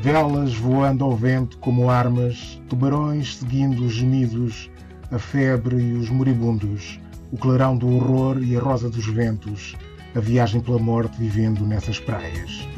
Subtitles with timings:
[0.00, 4.70] Velas voando ao vento como armas, tubarões seguindo os gemidos,
[5.10, 7.00] a febre e os moribundos,
[7.32, 9.74] o clarão do horror e a rosa dos ventos,
[10.14, 12.68] a viagem pela morte vivendo nessas praias.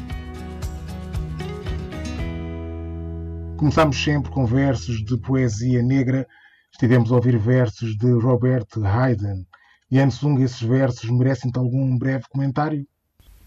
[3.55, 6.27] Começamos sempre com versos de poesia negra.
[6.71, 9.45] Estivemos a ouvir versos de Robert Haydn.
[9.91, 12.83] E Sung, esses versos merecem-te algum breve comentário?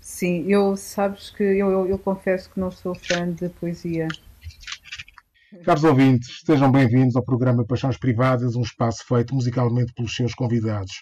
[0.07, 4.07] Sim, eu sabes que eu, eu, eu, confesso que não sou fã de poesia.
[5.65, 10.93] Caros ouvintes, sejam bem-vindos ao programa Paixões Privadas, um espaço feito musicalmente pelos seus convidados.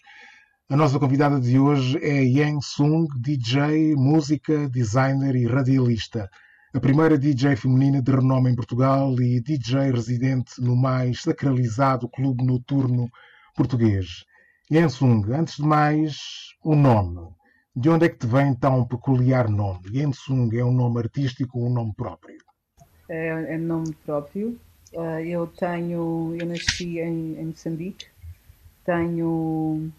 [0.70, 6.30] A nossa convidada de hoje é Yang Sung, DJ, música, designer e radialista
[6.72, 12.44] a primeira DJ feminina de renome em Portugal e DJ residente no mais sacralizado clube
[12.44, 13.10] noturno
[13.56, 14.24] português.
[14.72, 16.16] Yensung, antes de mais,
[16.64, 17.41] o nome.
[17.74, 19.98] De onde é que te vem tão peculiar nome?
[19.98, 22.38] Yensung é um nome artístico ou um nome próprio?
[23.08, 24.58] É, é nome próprio.
[24.92, 28.06] Uh, eu tenho, eu nasci em, em Moçambique.
[28.84, 29.90] Tenho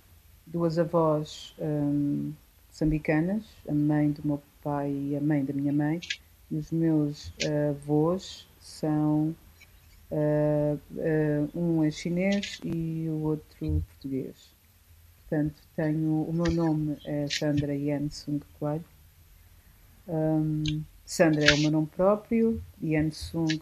[0.45, 2.33] duas avós um,
[2.67, 5.99] moçambicanas, a mãe do meu pai e a mãe da minha mãe
[6.53, 7.33] os meus
[7.71, 9.35] avós são
[10.11, 14.52] uh, uh, um é chinês e o outro português.
[15.33, 18.85] Portanto, tenho o meu nome é Sandra Yan Sung Coelho.
[20.07, 23.59] Um, Sandra é o meu nome próprio, Yan Sung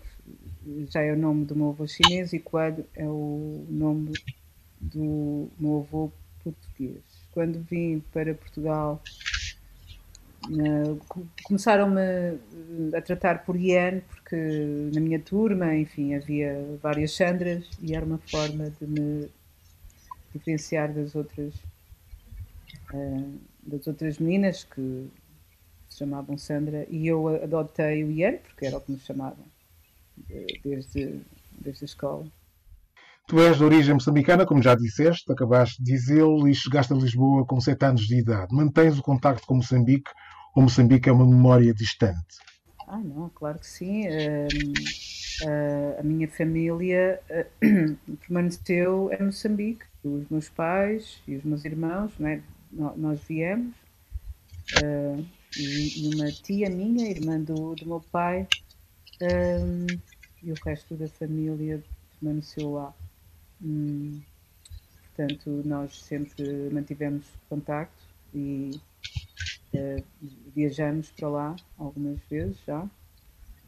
[0.89, 4.11] já é o nome do meu avô chinês e Coelho é o nome
[4.81, 6.11] do meu avô
[6.43, 6.99] português.
[7.33, 9.01] Quando vim para Portugal
[11.43, 14.35] começaram-me eh, a tratar por Ian, porque
[14.93, 19.29] na minha turma, enfim, havia várias Sandras e era uma forma de me
[20.33, 21.53] diferenciar das outras,
[22.93, 25.09] uh, das outras meninas que
[25.89, 29.45] se chamavam Sandra e eu adotei o Ian, porque era o que me chamavam
[30.63, 31.21] desde,
[31.59, 32.25] desde a escola.
[33.27, 37.45] Tu és de origem moçambicana, como já disseste, acabaste de dizê-lo, e chegaste a Lisboa
[37.45, 38.53] com 7 anos de idade.
[38.53, 40.11] Mantens o contacto com Moçambique
[40.55, 42.39] ou Moçambique é uma memória distante?
[42.87, 44.05] Ah, não, claro que sim.
[44.07, 44.47] Uh,
[45.43, 49.85] uh, a minha família uh, permaneceu em Moçambique.
[50.03, 52.41] Os meus pais e os meus irmãos, né?
[52.71, 53.75] nós viemos.
[54.83, 55.23] Uh,
[55.57, 58.47] e, e, uma tia minha, irmã do, do meu pai,
[60.41, 61.83] e o resto da família
[62.19, 62.93] permaneceu lá.
[63.61, 64.21] Hum,
[65.03, 68.79] portanto, nós sempre mantivemos contacto e
[70.55, 72.83] viajamos para lá algumas vezes já.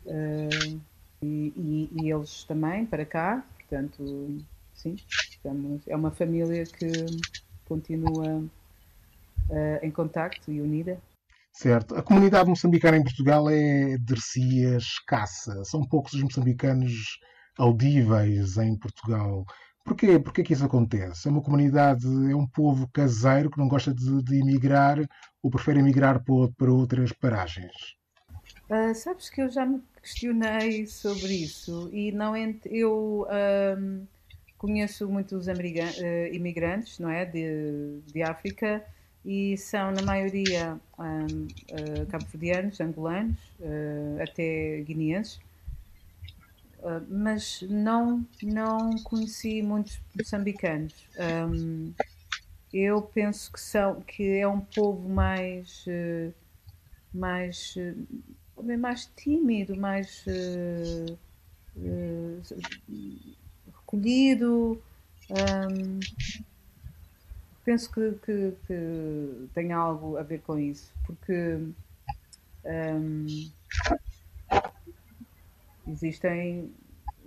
[0.05, 0.81] Uh,
[1.23, 4.38] e, e, e, eles também para cá, portanto,
[4.73, 4.95] sim,
[5.29, 6.91] estamos, é uma família que
[7.66, 11.00] continua uh, em contacto e unida.
[11.53, 11.95] Certo.
[11.95, 15.63] A comunidade moçambicana em Portugal é de si escassa.
[15.63, 17.19] São poucos os moçambicanos
[17.57, 19.45] audíveis em Portugal.
[19.85, 20.17] Porquê?
[20.19, 21.28] Porquê que isso acontece?
[21.28, 24.97] É uma comunidade, é um povo caseiro que não gosta de, de emigrar
[25.44, 27.72] ou prefere emigrar para, para outras paragens?
[28.73, 32.66] Uh, sabes que eu já me questionei sobre isso e não ent...
[32.66, 33.28] eu
[33.78, 34.07] um,
[34.57, 38.84] conheço muitos uh, imigrantes, não é, de, de África
[39.23, 43.38] e são na maioria um, uh, cabo-verdianos, angolanos,
[44.22, 45.40] até guineenses
[47.07, 50.94] mas não, não conheci muitos moçambicanos.
[51.17, 51.94] Um,
[52.73, 55.85] eu penso que, são, que é um povo mais,
[57.13, 57.78] mais,
[58.72, 60.25] uh, mais tímido, mais
[63.94, 64.81] recolhido.
[65.29, 66.00] Um,
[67.63, 71.57] penso que, que, que, tem algo a ver com isso, porque
[72.66, 73.25] um,
[75.88, 76.73] existem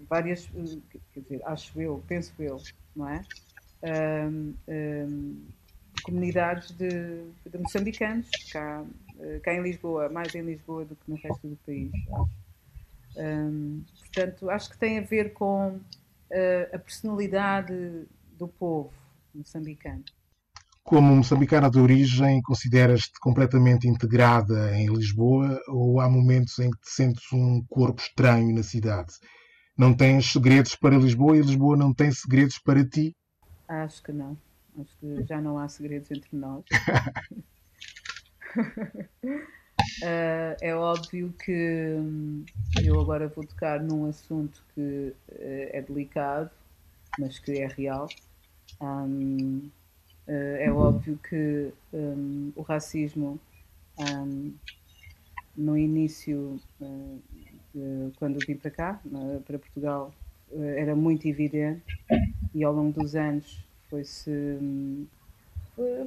[0.08, 0.48] várias,
[1.12, 2.60] quer dizer, acho eu, penso eu,
[2.94, 3.22] não é?
[3.82, 5.46] Um, um,
[6.02, 9.05] comunidades de, de, moçambicanos cá, eh,
[9.42, 12.46] cá em Lisboa, mais em Lisboa do que no resto do país, acho.
[13.16, 18.06] Um, portanto, acho que tem a ver com uh, a personalidade
[18.38, 18.92] do povo
[19.34, 20.04] moçambicano.
[20.84, 26.90] Como moçambicana de origem, consideras-te completamente integrada em Lisboa ou há momentos em que te
[26.90, 29.14] sentes um corpo estranho na cidade?
[29.76, 33.16] Não tens segredos para Lisboa e Lisboa não tem segredos para ti?
[33.66, 34.38] Acho que não.
[34.78, 36.64] Acho que já não há segredos entre nós.
[38.56, 39.46] uh,
[40.60, 42.44] é óbvio que hum,
[42.82, 46.50] eu agora vou tocar num assunto que uh, é delicado,
[47.18, 48.08] mas que é real.
[48.80, 49.70] Um,
[50.26, 53.38] Uh, é óbvio que um, o racismo
[53.96, 54.52] um,
[55.56, 57.22] no início uh,
[58.16, 59.00] quando vim para cá,
[59.46, 60.12] para Portugal,
[60.76, 61.84] era muito evidente
[62.54, 64.30] e ao longo dos anos foi-se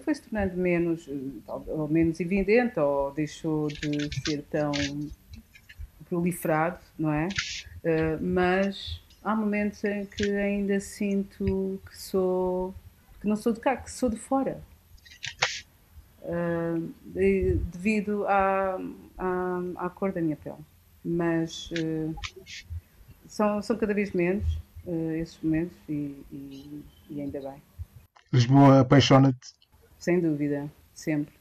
[0.04, 1.08] foi se tornando menos
[1.48, 4.72] ou menos evidente ou deixou de ser tão
[6.08, 7.28] proliferado, não é?
[8.20, 12.74] mas há momentos em que ainda sinto que sou
[13.22, 14.62] que não sou de cá, que sou de fora.
[17.72, 18.80] Devido à,
[19.18, 20.56] à, à, cor da minha pele.
[21.04, 21.70] Mas
[23.28, 24.46] são, são cada vez menos
[25.20, 27.62] esses momentos e, e, e, ainda bem.
[28.32, 29.59] Lisboa apaixona-te?
[30.00, 31.34] Sem dúvida, sempre.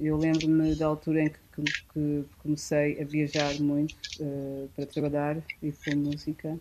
[0.00, 3.94] Eu lembro-me da altura em que, que, comecei a viajar muito
[4.74, 6.58] para trabalhar e com música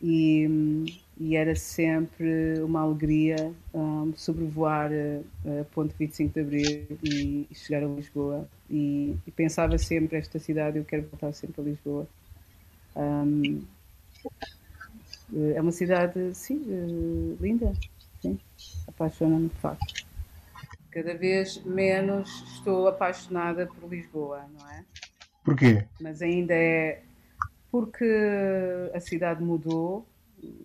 [0.00, 0.86] e,
[1.18, 7.54] e era sempre uma alegria um, sobrevoar a, a, ponte 25 de Abril e, e
[7.54, 8.48] chegar a Lisboa.
[8.70, 12.06] E, e, pensava sempre esta cidade eu quero voltar sempre a Lisboa.
[12.94, 13.62] Um,
[15.54, 17.72] é uma cidade sim eh, linda
[18.86, 20.04] apaixona-me de facto
[20.94, 24.84] cada vez menos estou apaixonada por Lisboa não é
[25.44, 25.84] Porquê?
[26.00, 27.02] Mas ainda é
[27.70, 28.08] porque
[28.94, 30.06] a cidade mudou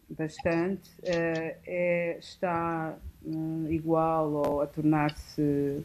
[0.10, 2.96] bastante, uh, é, está
[3.26, 5.84] uh, igual ou a tornar-se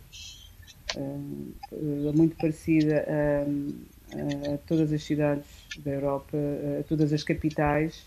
[0.97, 5.47] uh, muito parecida a, a, todas as cidades
[5.79, 6.37] da Europa,
[6.79, 8.07] a todas as capitais.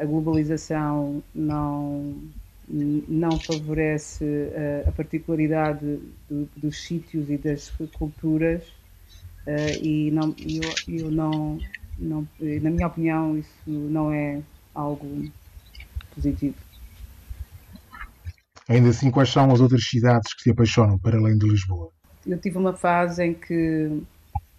[0.00, 2.14] a globalização não,
[2.68, 4.24] não favorece
[4.86, 8.62] a particularidade do, dos sítios e das culturas
[9.82, 10.34] e não,
[10.88, 11.58] eu, eu não
[11.98, 14.42] não, na minha opinião, isso não é
[14.74, 15.24] algo
[16.14, 16.54] positivo.
[18.68, 21.90] Ainda assim, quais são as outras cidades que te apaixonam para além de Lisboa?
[22.26, 24.02] Eu tive uma fase em que,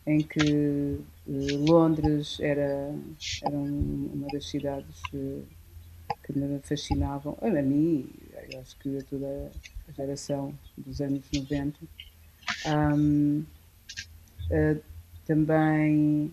[0.05, 2.95] em que Londres era,
[3.43, 5.01] era uma das cidades
[6.23, 8.09] que me fascinavam, a mim,
[8.59, 9.51] acho que a toda
[9.87, 11.77] a geração dos anos 90.
[12.65, 13.43] Um,
[14.51, 14.81] uh,
[15.25, 16.31] também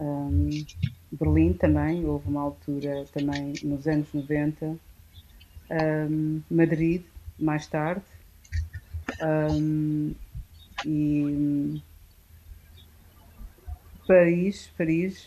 [0.00, 0.64] um,
[1.12, 4.76] Berlim também, houve uma altura também nos anos 90.
[5.70, 7.02] Um, Madrid,
[7.38, 8.02] mais tarde.
[10.86, 11.82] E
[14.06, 15.26] Paris, Paris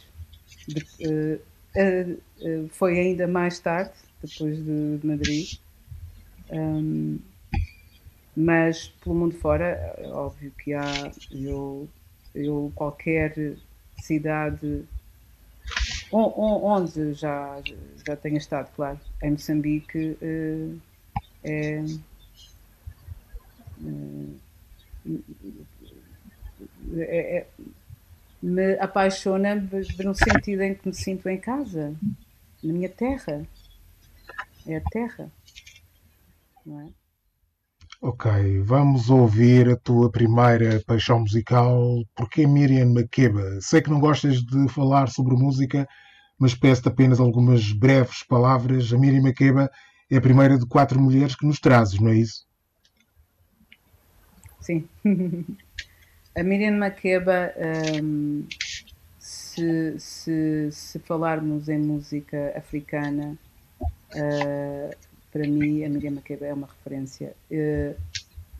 [0.67, 1.39] de, uh,
[1.75, 2.21] uh,
[2.71, 3.91] foi ainda mais tarde,
[4.21, 5.57] depois de, de Madrid.
[6.51, 7.19] Um,
[8.35, 11.87] mas pelo mundo fora, é óbvio que há eu,
[12.33, 13.55] eu qualquer
[14.01, 14.85] cidade
[16.11, 17.59] onde já,
[18.05, 20.69] já tenha estado, claro, em Moçambique eh,
[21.43, 21.83] é,
[26.97, 27.47] é, é,
[28.41, 31.95] me apaixona no sentido em que me sinto em casa,
[32.63, 33.45] na minha terra.
[34.65, 35.29] É a terra,
[36.65, 36.89] não é?
[38.01, 42.03] Ok, vamos ouvir a tua primeira paixão musical.
[42.15, 43.59] Porquê Miriam Makeba?
[43.61, 45.87] Sei que não gostas de falar sobre música,
[46.37, 48.91] mas peço-te apenas algumas breves palavras.
[48.91, 49.69] A Miriam Makeba
[50.11, 52.45] é a primeira de quatro mulheres que nos trazes, não é isso?
[54.59, 54.87] Sim.
[56.35, 57.53] a Miriam Makeba,
[58.01, 58.45] um,
[59.53, 63.37] se, se, se, falarmos em música africana,
[63.81, 64.95] uh,
[65.31, 67.33] para mim a Miriam Makeba é uma referência.
[67.51, 67.95] Uh,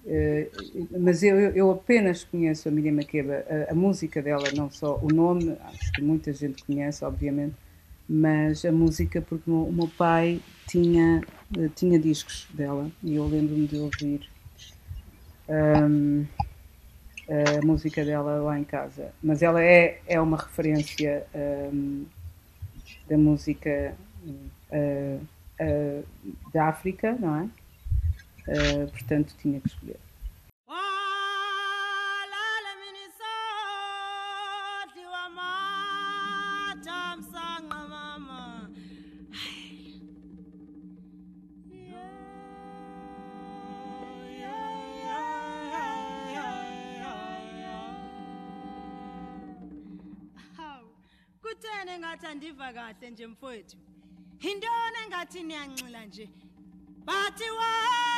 [0.06, 5.00] uh, mas eu, eu apenas conheço a Miriam Makeba, a, a, música dela, não só
[5.02, 7.56] o nome, acho que muita gente conhece, obviamente,
[8.08, 11.22] mas a música porque o meu pai tinha,
[11.76, 14.30] tinha discos dela e eu lembro-me de ouvir
[15.48, 16.26] um,
[17.30, 19.14] a música dela lá em casa.
[19.22, 21.26] Mas ela é, é uma referência
[21.74, 22.06] um,
[23.08, 23.96] da música
[24.72, 25.28] uh,
[26.54, 27.50] da África, não é?
[28.46, 30.00] Uh, portanto, tinha que escolher.
[53.10, 53.78] Nje mfowethu.
[54.42, 56.30] Yintoni engathi niyanxila nje.
[57.06, 58.13] Bathi walala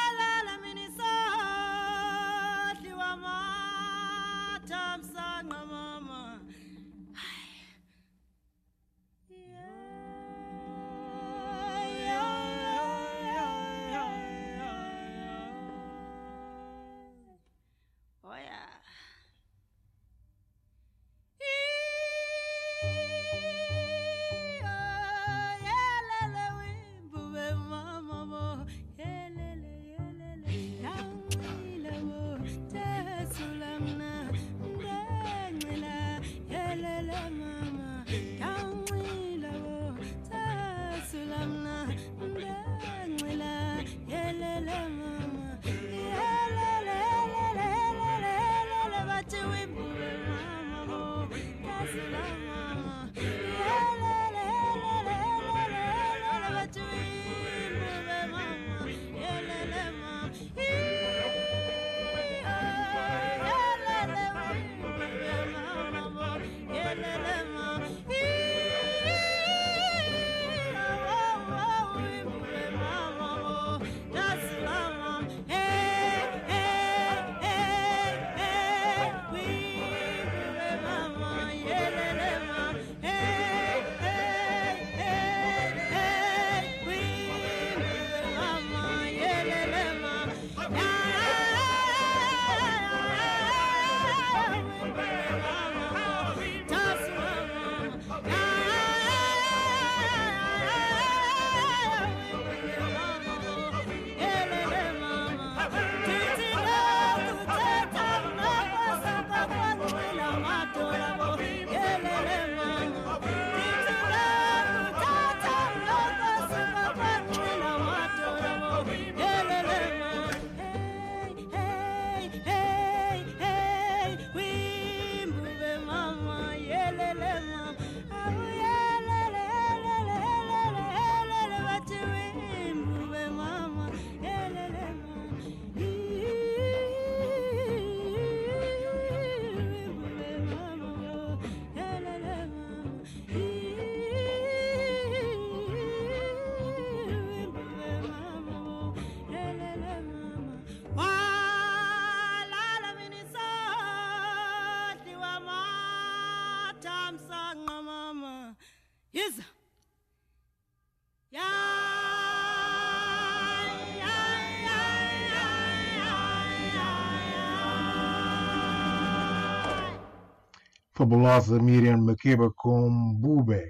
[170.95, 173.69] fabulosa Miriam Makeba com Bube.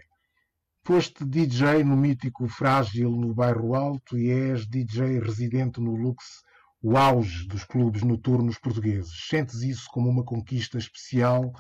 [0.83, 6.23] Foste DJ no mítico Frágil no Bairro Alto e és DJ residente no Lux,
[6.83, 9.27] o auge dos clubes noturnos portugueses.
[9.27, 11.51] Sentes isso como uma conquista especial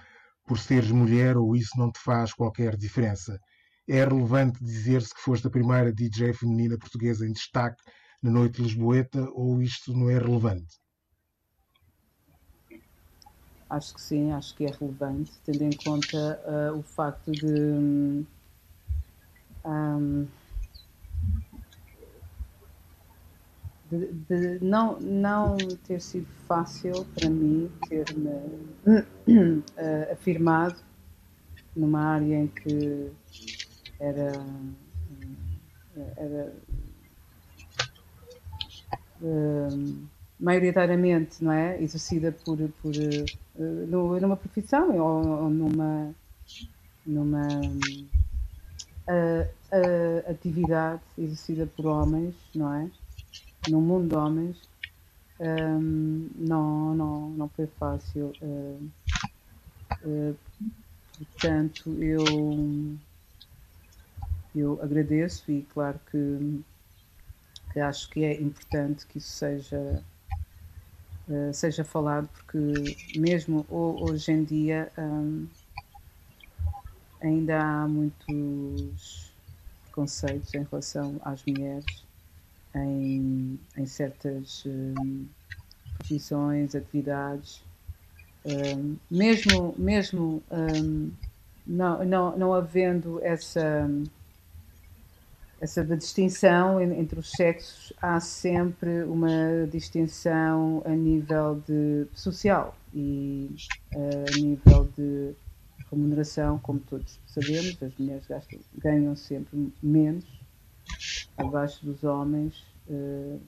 [0.45, 3.39] por seres mulher ou isso não te faz qualquer diferença?
[3.87, 7.81] É relevante dizer-se que foste a primeira DJ feminina portuguesa em destaque
[8.21, 10.75] na noite lisboeta ou isto não é relevante?
[13.69, 18.25] Acho que sim, acho que é relevante, tendo em conta uh, o facto de.
[19.65, 20.27] Um,
[23.89, 25.57] de, de, não, não
[25.87, 28.29] ter sido fácil para mim ter-me
[28.87, 30.77] uh, afirmado
[31.75, 33.11] numa área em que
[33.99, 34.31] era,
[36.17, 36.53] era
[39.21, 40.07] uh,
[40.39, 42.93] maioritariamente não é exercida por, por
[43.57, 46.13] uh, numa profissão ou, ou numa
[47.05, 47.61] numa
[49.07, 52.89] uh, atividade exercida por homens não é?
[53.67, 54.57] No mundo de homens
[55.39, 58.31] um, não não não foi fácil
[61.17, 62.97] portanto eu
[64.55, 66.63] eu agradeço e claro que,
[67.73, 70.01] que acho que é importante que isso seja
[71.27, 75.47] uh, seja falado porque mesmo hoje em dia um,
[77.21, 79.33] ainda há muitos
[79.91, 82.05] conceitos em relação às mulheres
[82.75, 85.25] em, em certas um,
[85.97, 87.63] profissões, atividades.
[88.45, 91.11] Um, mesmo mesmo um,
[91.65, 93.89] não, não, não havendo essa
[95.59, 103.55] essa distinção entre os sexos há sempre uma distinção a nível de social e
[103.93, 105.33] eh, a nível de
[105.89, 110.25] remuneração, como todos sabemos, as mulheres gastam, ganham sempre menos
[111.37, 113.39] abaixo dos homens, uh,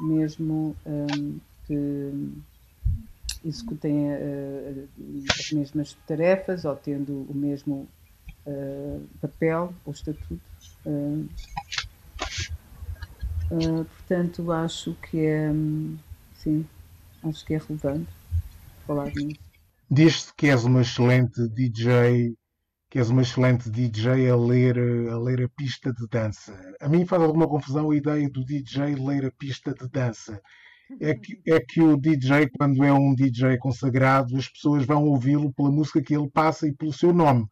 [0.00, 2.12] mesmo um, que
[3.44, 4.88] executem uh,
[5.38, 7.88] as mesmas tarefas ou tendo o mesmo
[9.20, 10.51] papel ou estatuto
[10.84, 11.28] Uh,
[13.50, 15.50] uh, portanto, acho que é,
[16.34, 16.66] sim,
[17.22, 18.10] acho que é relevante
[18.86, 19.40] falar nisso.
[19.90, 22.34] Diz-se que és uma excelente DJ,
[22.90, 24.78] que és uma excelente DJ a ler,
[25.10, 26.58] a ler a pista de dança.
[26.80, 30.40] A mim faz alguma confusão a ideia do DJ ler a pista de dança.
[31.00, 35.52] É que, é que o DJ, quando é um DJ consagrado, as pessoas vão ouvi-lo
[35.52, 37.46] pela música que ele passa e pelo seu nome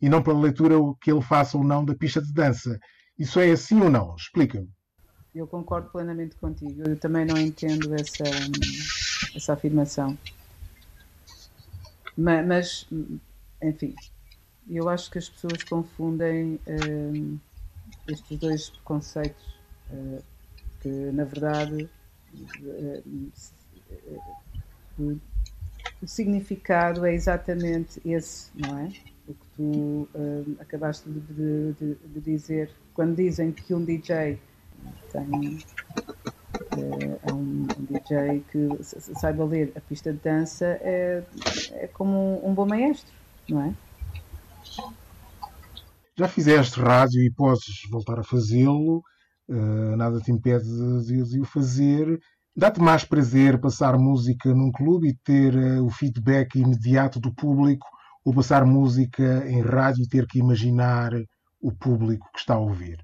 [0.00, 2.78] e não pela leitura que ele faça ou não da pista de dança.
[3.18, 4.14] Isso é assim ou não?
[4.14, 4.68] Explica-me.
[5.34, 6.82] Eu concordo plenamente contigo.
[6.86, 8.24] Eu também não entendo essa,
[9.34, 10.16] essa afirmação.
[12.16, 12.86] Mas, mas
[13.62, 13.94] enfim,
[14.68, 17.40] eu acho que as pessoas confundem uh,
[18.08, 19.44] estes dois conceitos,
[19.90, 20.22] uh,
[20.80, 21.88] que na verdade
[24.98, 25.20] uh,
[26.02, 29.15] o significado é exatamente esse, não é?
[29.56, 32.70] Tu uh, acabaste de, de, de, dizer.
[32.94, 34.38] Quando dizem que um DJ
[35.10, 35.58] tem
[36.72, 41.22] é um, um, DJ que saiba ler a pista de dança, é,
[41.72, 43.12] é como um, um bom maestro,
[43.48, 43.74] não é?
[46.18, 49.02] Já fizeste rádio e podes voltar a fazê-lo,
[49.48, 50.64] uh, nada te impede
[51.04, 52.18] de, de o fazer.
[52.54, 57.86] Dá-te mais prazer passar música num clube e ter uh, o feedback imediato do público
[58.26, 61.12] ou passar música em rádio e ter que imaginar
[61.62, 62.98] o público que está a ouvir?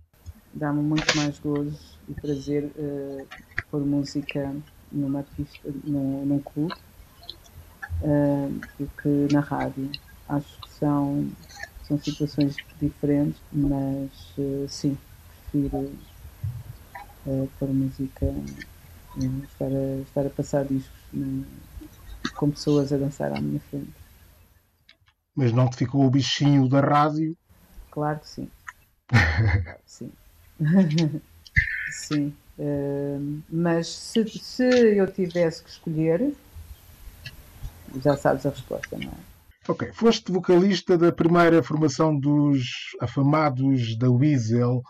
[0.53, 3.27] Dá-me muito mais gozo e prazer uh,
[3.71, 4.53] pôr música
[4.91, 6.75] numa pista, num, num clube,
[8.03, 9.93] uh, do que na rádio.
[10.29, 11.31] Acho que são,
[11.87, 14.99] são situações diferentes, mas uh, sim,
[15.53, 15.89] prefiro
[17.27, 21.01] uh, pôr música, uh, estar, a, estar a passar discos
[22.35, 24.02] com pessoas a dançar à minha frente.
[25.35, 27.37] Mas não te ficou o bichinho da rádio?
[27.91, 28.49] Claro que sim.
[29.87, 30.13] sim.
[31.91, 32.35] sim.
[32.59, 36.35] Uh, mas se, se eu tivesse que escolher,
[38.03, 39.33] já sabes a resposta, não é?
[39.69, 42.65] Ok, foste vocalista da primeira formação dos
[43.01, 44.83] afamados da Weasel.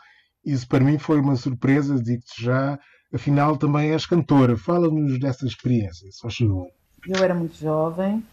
[0.45, 2.79] Isso para mim foi uma surpresa, digo-te já.
[3.15, 4.57] Afinal, também és cantora.
[4.57, 6.67] Fala-nos dessa experiência, só chegou.
[7.07, 8.25] Eu era muito jovem,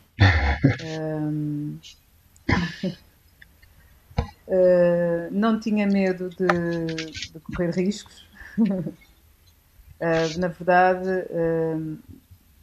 [0.84, 1.77] um,
[4.47, 6.95] uh, não tinha medo de,
[7.32, 8.25] de correr riscos.
[8.60, 8.93] uh,
[10.39, 11.97] na verdade, uh,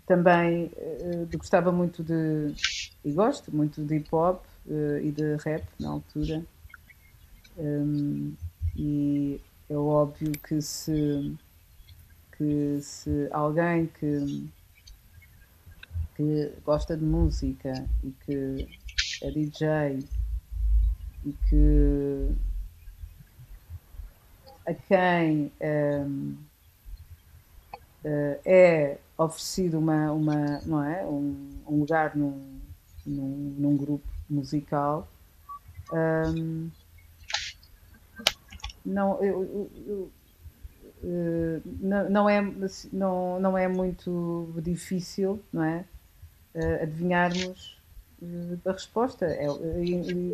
[0.06, 2.54] também uh, gostava muito de,
[3.04, 4.44] e gosto muito de hip hop
[5.02, 6.44] e de rap na altura.
[7.56, 8.34] Um,
[8.76, 11.34] e é óbvio que se,
[12.36, 14.48] que se alguém que,
[16.16, 18.68] que gosta de música e que
[19.22, 20.02] é DJ
[21.26, 22.30] e que
[24.66, 26.36] a quem um,
[28.04, 31.04] uh, é oferecido uma, uma, não é?
[31.04, 32.60] um, um lugar num,
[33.04, 35.06] num, num, grupo musical.
[35.92, 36.70] Um,
[38.84, 40.12] não, eu, eu, eu,
[41.04, 42.40] uh, não, não, é,
[42.92, 45.84] não, não é muito difícil não é?
[46.56, 47.76] Uh, adivinharmos
[48.64, 49.26] a resposta.
[49.26, 49.46] É,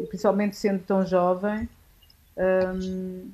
[0.09, 1.69] principalmente sendo tão jovem,
[2.37, 3.31] um,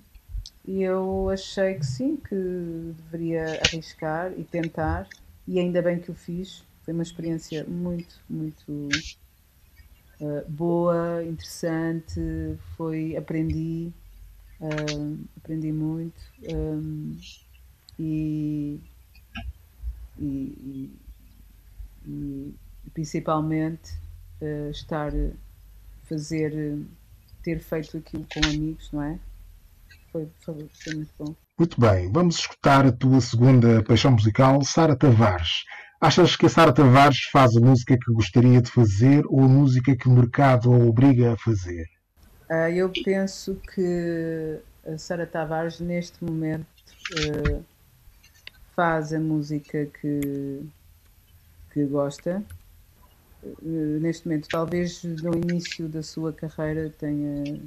[0.67, 5.09] eu achei que sim, que deveria arriscar e tentar
[5.47, 6.65] e ainda bem que o fiz.
[6.85, 8.89] Foi uma experiência muito, muito
[10.21, 12.59] uh, boa, interessante.
[12.77, 13.93] Foi, aprendi,
[14.61, 16.21] uh, aprendi muito
[16.51, 17.17] um,
[17.99, 18.81] e,
[20.19, 20.91] e,
[22.07, 22.55] e,
[22.93, 23.93] principalmente
[24.41, 25.13] uh, estar,
[26.05, 26.79] fazer,
[27.43, 29.19] ter feito aquilo com amigos, não é?
[30.13, 31.35] Foi, foi, foi muito bom.
[31.59, 35.65] Muito bem, vamos escutar a tua segunda paixão musical, Sara Tavares.
[36.01, 39.97] Achas que a Sara Tavares faz a música que gostaria de fazer ou a música
[39.97, 41.87] que o mercado a obriga a fazer?
[42.49, 46.67] Uh, eu penso que a Sara Tavares, neste momento,
[48.79, 50.63] faz a música que,
[51.73, 52.45] que gosta.
[53.43, 57.61] Uh, neste momento, talvez no início da sua carreira tenha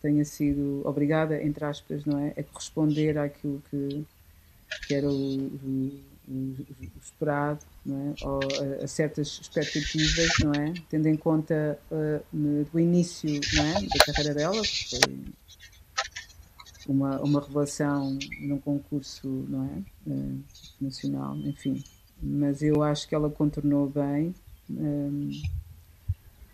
[0.00, 4.04] tenha sido obrigada, entre aspas, não é, a corresponder àquilo que,
[4.86, 6.56] que era o, o, o,
[7.00, 12.78] esperado, não é, ou a, a, certas expectativas, não é, tendo em conta uh, do
[12.78, 15.14] início, não é, da carreira dela, que foi
[16.86, 20.44] uma, uma revelação num concurso, não é, uh,
[20.80, 21.82] nacional, enfim,
[22.20, 24.34] mas eu acho que ela contornou bem,
[24.70, 25.30] um,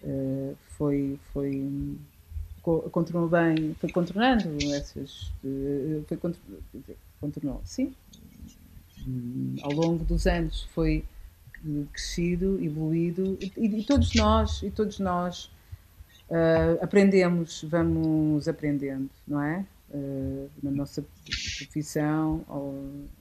[0.03, 1.96] uh, foi, foi
[2.64, 5.31] contornou bem, foi contornando essas.
[5.44, 6.18] Eh, foi
[7.20, 7.94] contornou, sim.
[9.62, 11.05] Ao longo dos anos foi
[11.92, 15.50] crescido, evoluído e, e todos nós, e todos nós
[16.31, 19.64] uh, aprendemos, vamos aprendendo, não é?
[19.90, 21.05] Uh, na nossa
[21.59, 22.70] profissão ou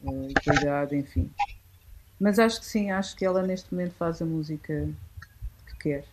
[0.04, 1.30] uh, enfim.
[2.24, 4.88] Mas acho que sim, acho que ela neste momento faz a música
[5.68, 6.13] que quer.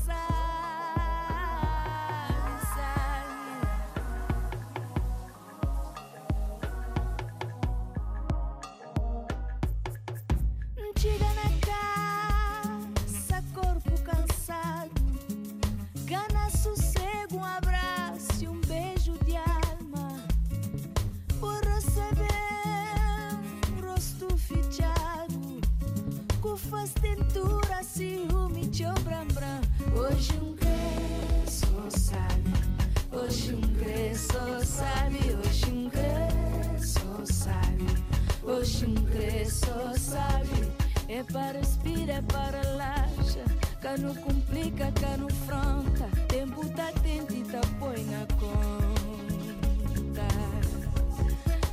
[41.21, 43.45] É para respira, é para laxa
[43.79, 50.27] Cá não complica, cá não franca Tempo tá atento e tá põe na conta.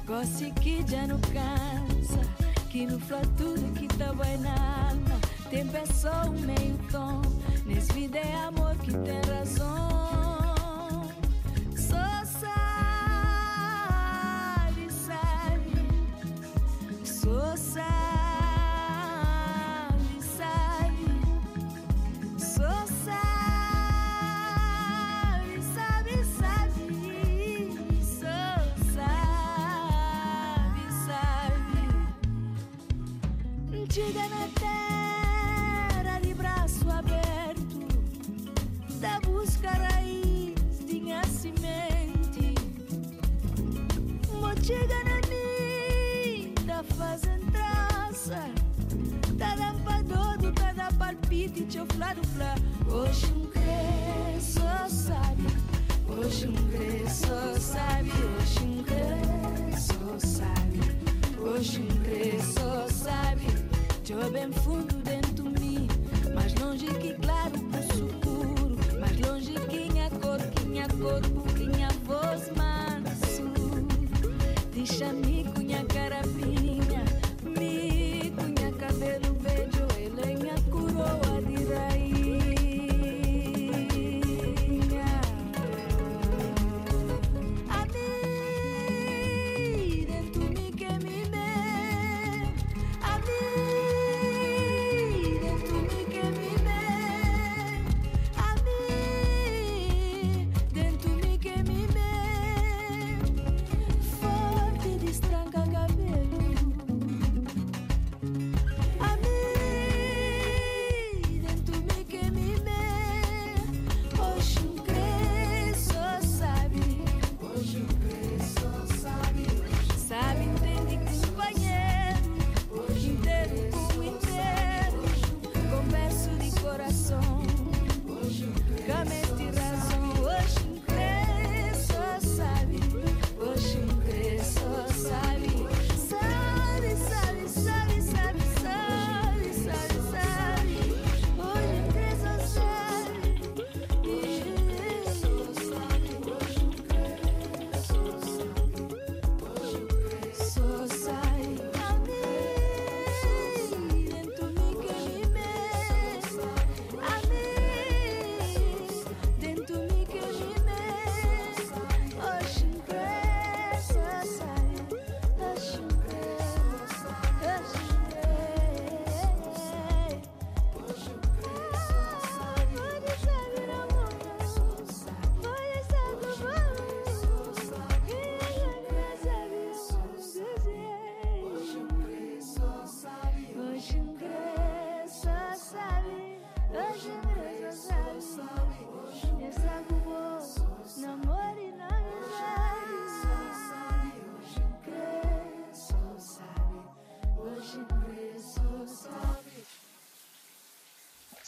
[0.04, 2.20] Gosto que já não cansa.
[2.68, 4.52] Que não flá tudo que tá vai na
[4.90, 5.18] alma.
[5.48, 7.22] Tempo é só um meio tom.
[7.64, 9.67] Nesse vida é amor que tem razão.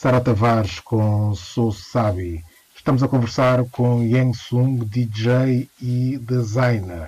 [0.01, 2.43] Sara Tavares com Sou Sabi.
[2.75, 7.07] Estamos a conversar com Yang Sung, DJ e designer.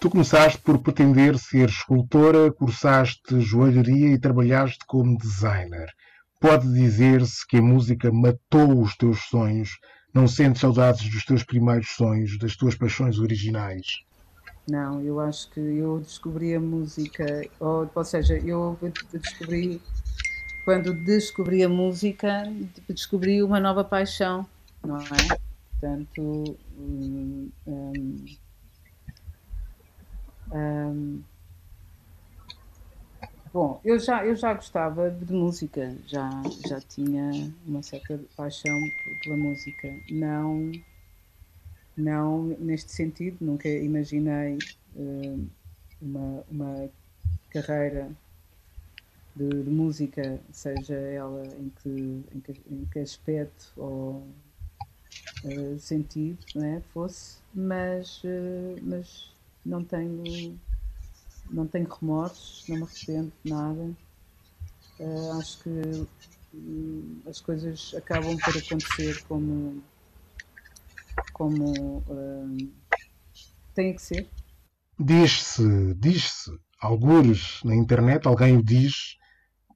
[0.00, 5.92] Tu começaste por pretender ser escultora, cursaste joalharia e trabalhaste como designer.
[6.40, 9.78] Pode dizer-se que a música matou os teus sonhos?
[10.14, 14.02] Não sentes saudades dos teus primeiros sonhos, das tuas paixões originais?
[14.66, 18.78] Não, eu acho que eu descobri a música, ou, ou seja, eu
[19.12, 19.78] descobri,
[20.70, 22.44] quando descobri a música,
[22.88, 24.46] descobri uma nova paixão,
[24.84, 25.36] não é?
[25.80, 28.36] Portanto, hum, hum,
[30.52, 31.24] hum,
[33.52, 38.78] bom, eu já, eu já gostava de música, já, já tinha uma certa paixão
[39.24, 40.70] pela música, não,
[41.96, 44.56] não neste sentido, nunca imaginei
[44.94, 45.48] hum,
[46.00, 46.90] uma, uma
[47.50, 48.08] carreira
[49.34, 51.88] de, de música, seja ela em que,
[52.34, 54.26] em que, em que aspecto ou
[55.44, 59.30] eh, sentido né, fosse, mas, eh, mas
[59.64, 60.58] não tenho
[61.50, 63.90] não tenho remorsos, não me arrependo de nada.
[64.98, 65.70] Eh, acho que
[66.54, 69.82] hum, as coisas acabam por acontecer como
[71.32, 72.02] como
[73.74, 74.26] têm que ser.
[74.98, 79.16] Diz-se, diz-se, algures na internet, alguém o diz,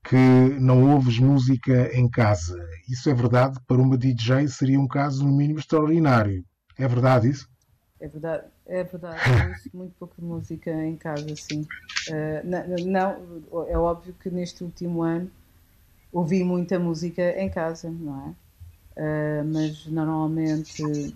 [0.05, 0.17] que
[0.61, 2.57] não ouves música em casa.
[2.88, 3.59] Isso é verdade?
[3.67, 6.45] Para uma DJ seria um caso, no mínimo, extraordinário.
[6.79, 7.47] É verdade isso?
[8.01, 9.31] É verdade, é verdade.
[9.31, 11.67] Eu ouço muito pouco de música em casa, sim.
[12.07, 15.31] Eh, na- não, é óbvio que neste último ano
[16.12, 18.35] ouvi muita música em casa, não é?
[18.97, 21.12] Eh, mas normalmente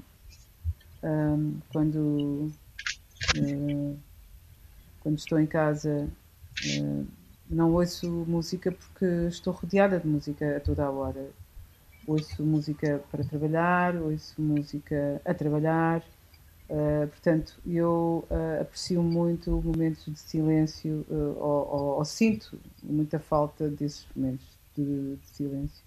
[1.03, 2.51] ahm, quando,
[3.35, 3.97] eh,
[5.01, 6.09] quando estou em casa
[7.51, 11.31] não ouço música porque estou rodeada de música a toda a hora.
[12.07, 16.03] Ouço música para trabalhar, ouço música a trabalhar,
[16.69, 23.19] Uh, portanto, eu uh, aprecio muito momentos de silêncio, uh, ou, ou, ou, sinto muita
[23.19, 25.83] falta desses momentos de, de silêncio.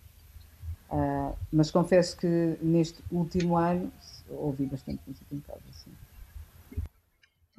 [1.52, 3.92] mas confesso que neste último ano
[4.30, 5.71] ouvi bastante música em casa.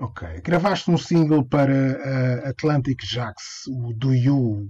[0.02, 0.40] Ok.
[0.42, 4.68] Gravaste um single para Atlantic Jax, o Do You,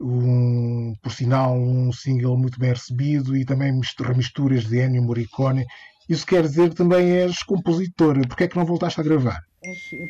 [0.00, 5.64] um, por sinal, um single muito bem recebido e também remisturas de Ennio Morricone
[6.10, 8.26] isso quer dizer que também és compositora.
[8.26, 9.44] Porquê é que não voltaste a gravar?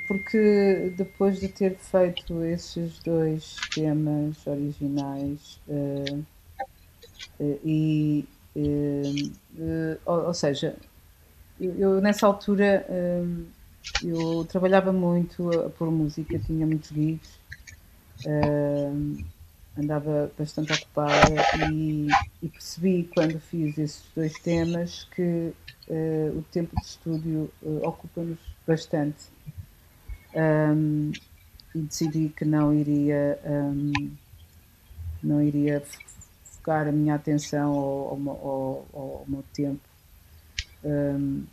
[0.08, 6.24] Porque depois de ter feito esses dois temas originais uh,
[7.38, 8.24] uh, e
[8.56, 10.74] uh, ou, ou, seja,
[11.60, 12.86] eu, eu nessa altura
[14.02, 17.30] eu trabalhava muito por música, tinha muitos gigs,
[19.78, 21.34] andava bastante ocupada
[21.72, 22.08] e,
[22.42, 25.52] e percebi quando fiz esses dois temas que
[25.88, 29.18] uh, o tempo de estúdio uh, ocupa-nos bastante.
[30.34, 31.12] Um,
[31.74, 34.12] e decidi que não iria, um,
[35.22, 35.82] não iria
[36.44, 39.80] focar a minha atenção ao, ao, ao meu tempo
[40.84, 41.44] um,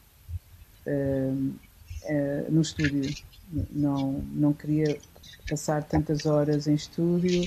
[2.08, 3.16] uh, no estúdio.
[3.72, 5.00] Não, não queria
[5.50, 7.44] passar tantas horas em estúdio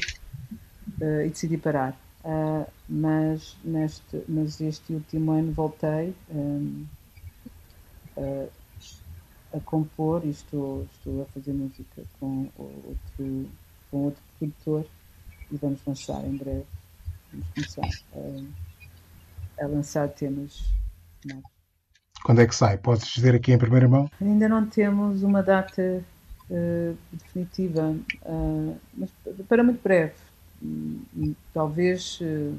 [1.01, 1.99] uh, e decidi parar.
[2.25, 6.85] Uh, mas, neste, mas este último ano voltei um,
[8.17, 13.49] a, a, compor e estou, estou a fazer música com outro,
[13.91, 14.87] com outro produtor
[15.51, 16.67] e vamos lançar em breve.
[17.33, 20.65] Vamos começar a, a lançar temas
[21.25, 21.60] novos.
[22.25, 22.77] Quando é que sai?
[22.77, 24.11] Podes dizer aqui em primeira mão?
[24.21, 26.05] Ainda não temos uma data
[26.51, 29.11] uh, definitiva, uh, mas
[29.49, 30.13] para muito breve
[31.53, 32.55] talvez uh,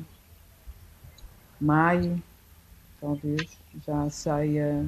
[1.59, 2.21] maio,
[2.99, 4.85] talvez, já saia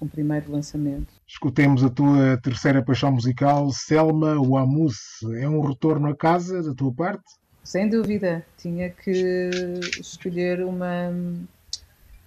[0.00, 1.14] o primeiro lançamento.
[1.26, 5.22] Escutemos a tua terceira paixão musical, Selma Wamus.
[5.38, 7.24] É um retorno a casa da tua parte?
[7.62, 8.44] Sem dúvida.
[8.58, 9.50] Tinha que
[9.98, 11.10] escolher uma,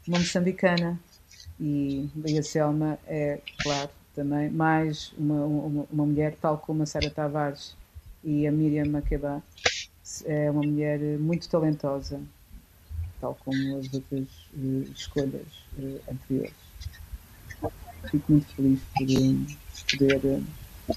[0.07, 0.97] uma moçambicana.
[1.59, 6.85] E, e a Selma é, claro, também mais uma, uma, uma mulher, tal como a
[6.85, 7.75] Sara Tavares
[8.23, 9.41] e a Miriam Makeba,
[10.25, 12.19] é uma mulher muito talentosa,
[13.19, 16.53] tal como as outras uh, escolhas uh, anteriores.
[18.09, 20.43] Fico muito feliz por uh, poder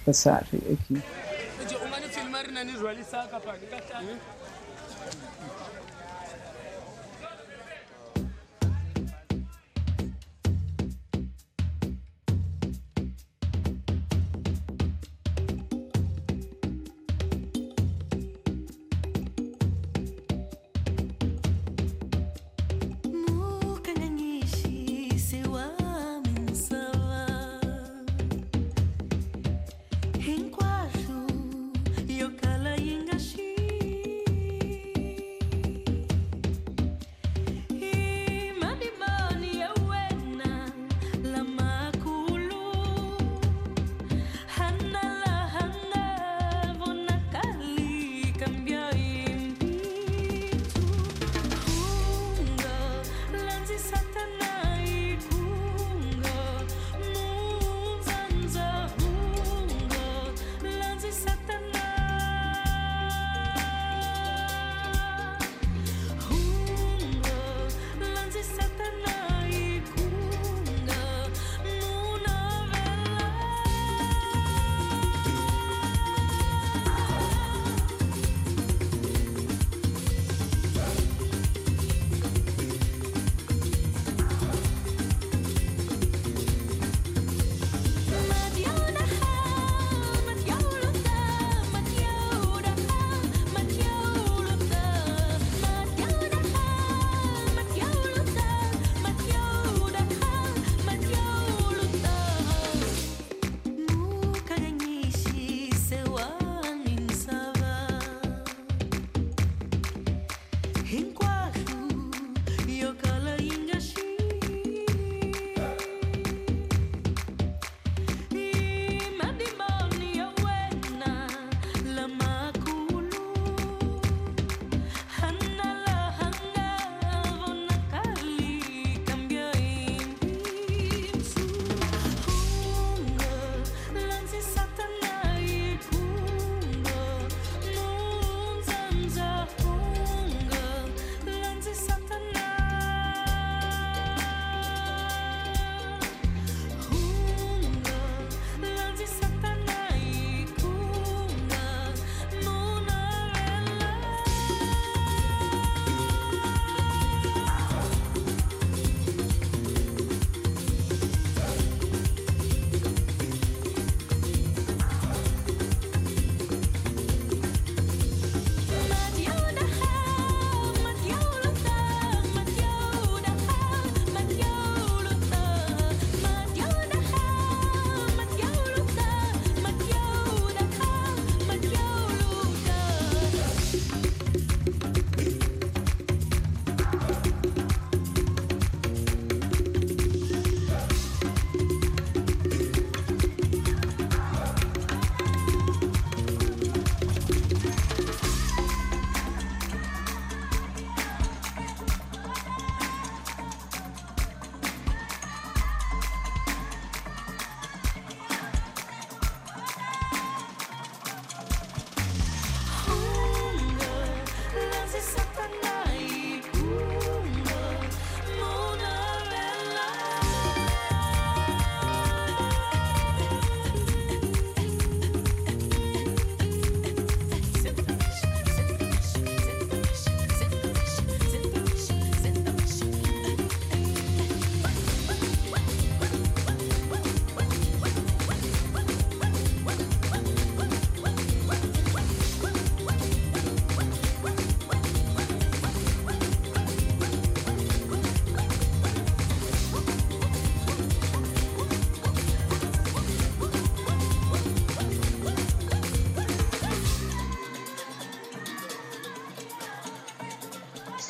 [0.05, 1.03] passar aqui.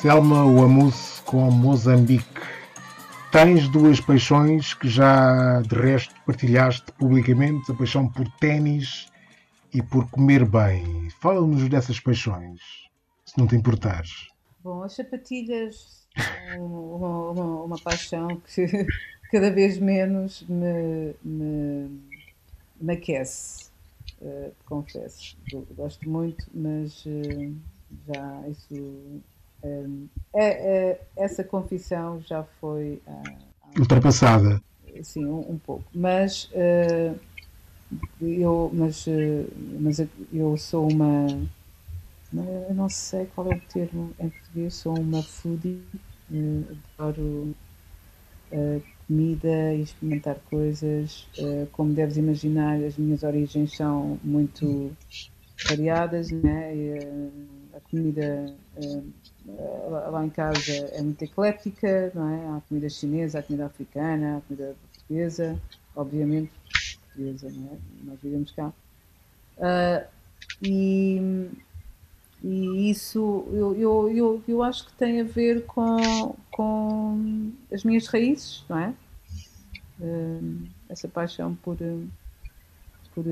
[0.01, 2.41] Selma Wamuse com Moçambique.
[3.31, 9.11] Tens duas paixões que já de resto partilhaste publicamente, a paixão por ténis
[9.71, 11.07] e por comer bem.
[11.21, 12.59] Fala-nos dessas paixões,
[13.23, 14.27] se não te importares.
[14.63, 18.65] Bom, as sapatilhas são uma, uma, uma paixão que
[19.31, 22.01] cada vez menos me, me,
[22.81, 23.69] me aquece,
[24.19, 25.37] uh, confesso.
[25.77, 27.55] Gosto muito, mas uh,
[28.07, 29.21] já isso
[31.15, 34.61] essa confissão já foi uh, ultrapassada.
[35.03, 35.85] Sim, um, um, pouco.
[35.93, 37.17] Mas uh,
[38.21, 39.47] eu, mas, uh,
[39.79, 39.99] mas
[40.33, 41.27] eu sou uma.
[42.33, 45.83] Eu não sei qual é o termo em português, sou uma foodie,
[46.97, 47.53] adoro
[49.05, 51.27] comida e experimentar coisas.
[51.73, 54.95] como deves imaginar, as minhas origens são muito
[55.67, 56.73] variadas, né?
[56.73, 58.53] E, a comida
[60.11, 62.57] lá em casa é muito eclética, não é?
[62.57, 65.59] Há comida chinesa, há comida africana, há comida portuguesa,
[65.95, 66.51] obviamente
[67.13, 67.77] portuguesa, não é?
[68.03, 68.73] Nós vivemos cá.
[69.57, 70.07] Uh,
[70.61, 71.49] e,
[72.43, 78.07] e isso eu, eu, eu, eu acho que tem a ver com, com as minhas
[78.07, 78.93] raízes, não é?
[79.99, 81.77] Uh, essa paixão por,
[83.13, 83.23] por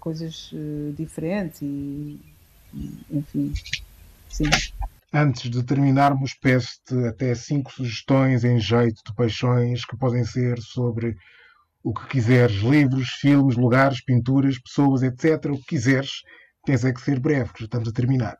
[0.00, 0.50] coisas
[0.96, 2.18] diferentes e,
[3.10, 3.52] enfim,
[4.28, 4.50] Sim.
[5.12, 11.16] Antes de terminarmos, peço-te até cinco sugestões em jeito de paixões que podem ser sobre
[11.82, 15.46] o que quiseres: livros, filmes, lugares, pinturas, pessoas, etc.
[15.46, 16.22] O que quiseres.
[16.66, 18.36] Tens é que ser breve, que já estamos a terminar.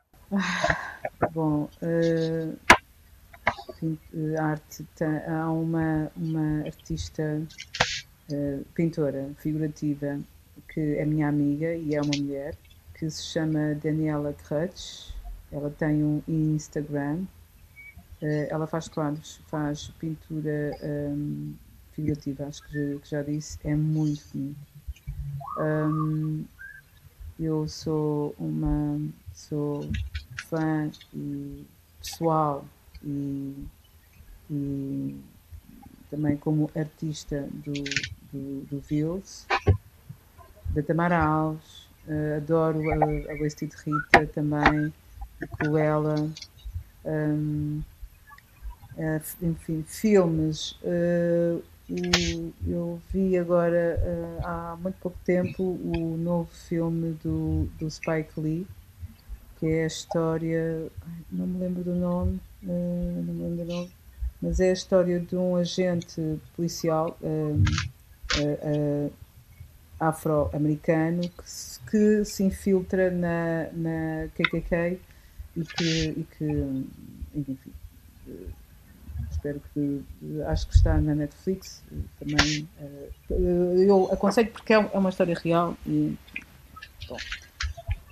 [1.33, 2.59] bom, uh,
[4.39, 4.85] arte.
[4.97, 7.41] Tem, há uma, uma artista,
[8.33, 10.19] uh, pintora figurativa,
[10.69, 12.57] que é minha amiga e é uma mulher,
[12.99, 15.17] que se chama Daniela Crutch
[15.51, 17.23] ela tem um Instagram,
[18.23, 21.55] uh, ela faz quadros, faz pintura um,
[21.93, 24.57] figurativa, acho que já, disse, é muito bonito.
[25.59, 26.45] Um,
[27.39, 29.01] eu sou uma
[29.33, 29.91] sou
[30.49, 31.65] fã e
[32.01, 32.67] pessoal
[33.03, 33.67] e,
[34.51, 35.21] e
[36.11, 37.73] também como artista do,
[38.33, 39.47] do, do Vils,
[40.71, 44.93] da Tamara Alves, uh, adoro a, a Wasted Rita também,
[45.59, 46.31] com ela,
[47.05, 47.83] um,
[48.97, 50.73] é, enfim, filmes.
[50.83, 51.63] Uh,
[52.67, 58.67] eu vi agora uh, há muito pouco tempo o novo filme do, do Spike Lee,
[59.59, 60.89] que é a história,
[61.31, 63.93] não me lembro do nome, uh, não me lembro do nome,
[64.43, 67.63] mas é a história de um agente policial um,
[69.99, 75.01] afro-americano que, que, se infiltra na, na KKK
[75.57, 76.87] e que, e que
[77.35, 77.59] enfim,
[78.29, 78.33] eh,
[79.31, 80.05] espero que
[80.47, 81.83] acho que está na Netflix
[82.19, 86.17] também eh, eu aconselho porque é, é uma história real e
[87.09, 87.17] bom.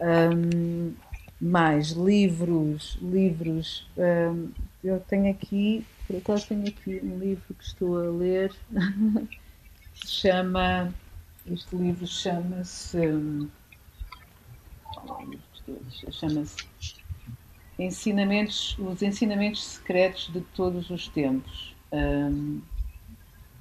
[0.01, 0.93] Um,
[1.41, 4.51] mais livros livros um,
[4.83, 8.53] eu tenho aqui por acaso tenho aqui um livro que estou a ler
[9.95, 10.93] se chama
[11.51, 13.49] este livro chama-se um,
[16.11, 16.57] chama-se
[17.79, 21.75] ensinamentos, os ensinamentos secretos de todos os tempos.
[21.93, 22.63] Um,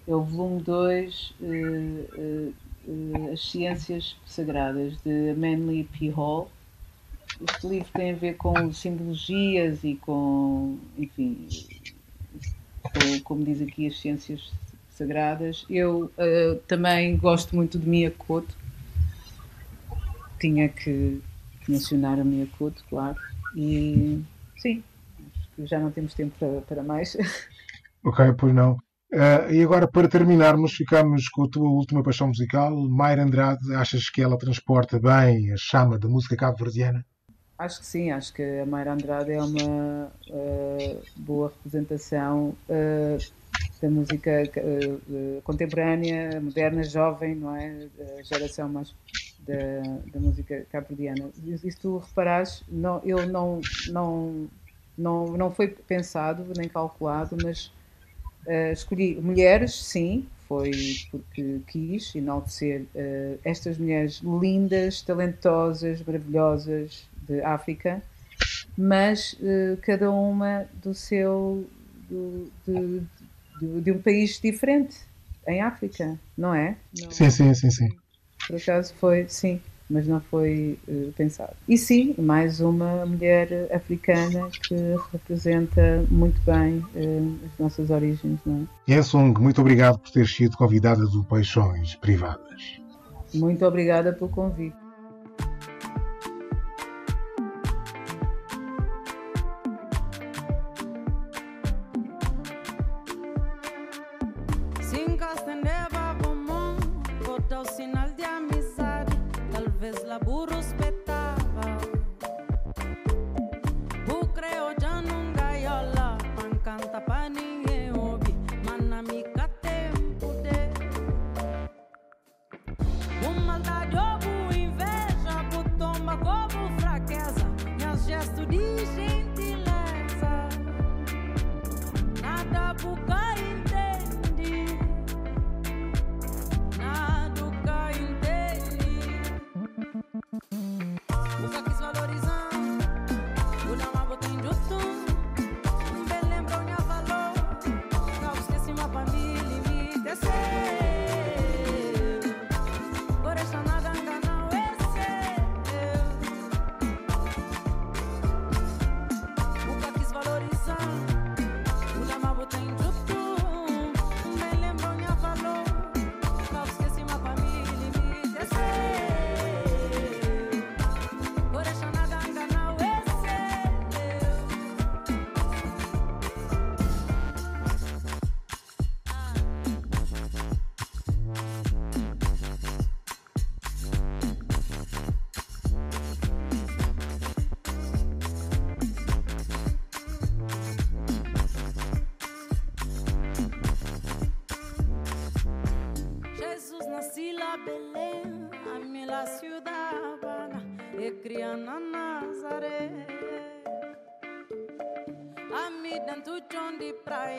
[0.08, 2.54] é o volume 2, uh, uh,
[2.88, 6.10] uh, As Ciências Sagradas, de Manly P.
[6.10, 6.50] Hall.
[7.50, 11.48] Este livro tem a ver com simbologias e com, enfim,
[12.82, 14.52] com, como diz aqui, as ciências
[14.98, 15.66] sagradas.
[15.70, 18.56] Eu uh, também gosto muito de Mia Couto.
[20.40, 21.22] Tinha que
[21.68, 23.18] mencionar a Mia Couto, claro
[23.56, 24.24] e
[24.58, 24.84] sim,
[25.38, 27.16] acho que já não temos tempo para, para mais.
[28.06, 28.74] Ok, pois não.
[29.14, 33.74] Uh, e agora, para terminarmos, ficamos com a tua última paixão musical, Mayra Andrade.
[33.76, 37.06] Achas que ela transporta bem a chama da música cabo-verdiana?
[37.58, 43.18] Acho que sim, acho que a Mayra Andrade é uma uh, boa representação uh,
[43.84, 44.50] da música
[45.44, 47.90] contemporânea, moderna, jovem, não é?
[48.18, 48.96] A geração mais
[49.46, 49.82] da,
[50.14, 51.30] da música cabo-verdiana.
[51.46, 53.60] E se tu reparares, não, eu não,
[53.90, 54.48] não,
[54.98, 57.74] não, não foi pensado nem calculado, mas
[58.48, 60.72] uh, escolhi mulheres, sim, foi
[61.12, 68.02] porque quis enaltecer uh, estas mulheres lindas, talentosas, maravilhosas de África,
[68.78, 71.68] mas uh, cada uma do seu
[72.10, 73.02] do, de,
[73.60, 74.98] de, de um país diferente,
[75.48, 76.76] em África, não é?
[76.98, 77.12] Não.
[77.12, 77.90] Sim, sim, sim, sim.
[78.48, 81.54] Por acaso foi, sim, mas não foi uh, pensado.
[81.68, 84.76] E sim, mais uma mulher africana que
[85.12, 88.92] representa muito bem uh, as nossas origens, não é?
[88.94, 92.82] Yesung, muito obrigado por ter sido convidada do Paixões Privadas.
[93.34, 94.83] Muito obrigada pelo convite.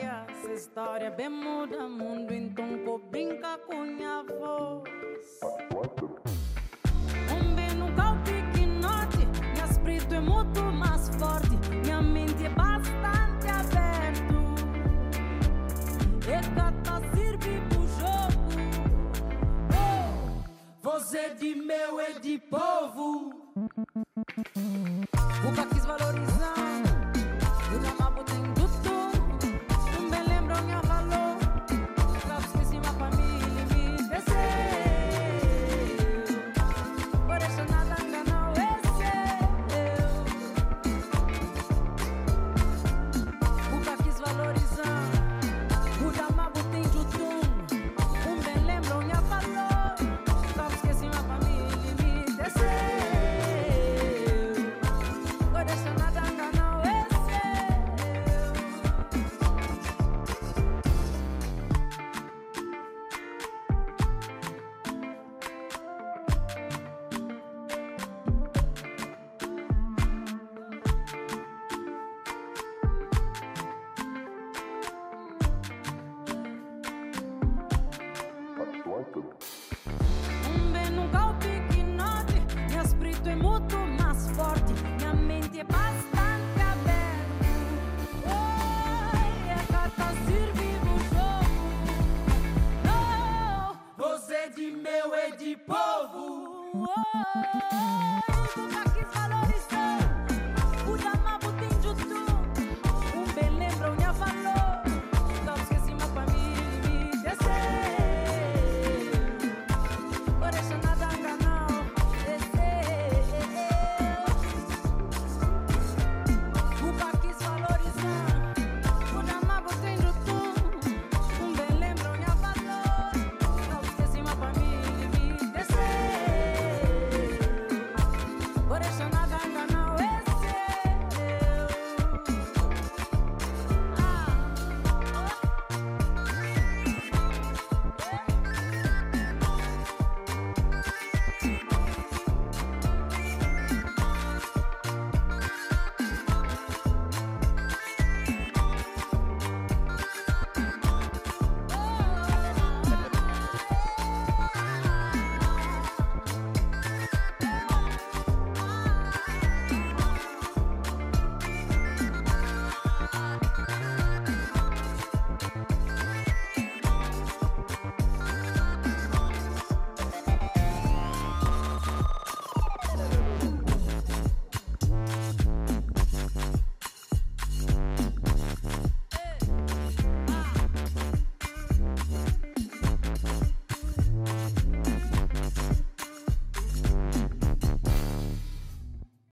[0.03, 4.83] Essa história é bem muda mundo, então vou brincar com minha voz.
[7.31, 9.25] Um bem no golpe que note,
[9.55, 14.35] meu espírito é muito mais forte, minha mente é bastante aberta.
[16.27, 18.43] E gata sirve pro jogo.
[19.71, 20.41] Oh!
[20.81, 22.74] Você é de meu é de povo.